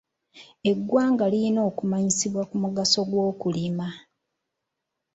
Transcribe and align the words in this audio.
Eggwanga 0.71 1.25
lirina 1.31 1.61
okumanyisibwa 1.69 2.43
ku 2.49 2.55
mugaso 2.63 2.99
gw'okulima. 3.09 3.87